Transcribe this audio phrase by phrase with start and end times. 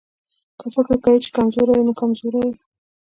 [0.59, 2.51] که فکر کوې چې کمزوری يې نو کمزوری يې.